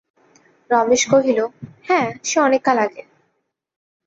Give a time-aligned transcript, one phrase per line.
[0.69, 1.39] রমেশ কহিল,
[1.83, 3.01] হ্যাঁ সে অনেককাল আগে।